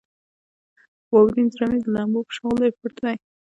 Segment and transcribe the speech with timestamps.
[1.13, 3.15] واورین زړه مې د لمبو په شغلې پټ دی.